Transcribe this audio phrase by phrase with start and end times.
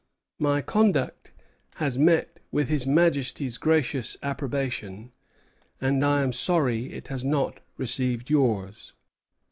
[0.39, 1.31] My conduct
[1.75, 5.11] has met with His Majesty's gracious approbation;
[5.79, 8.93] and I am sorry it has not received yours."